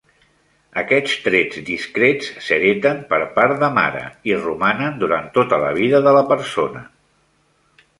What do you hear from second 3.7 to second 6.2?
mare i romanen durant tota la vida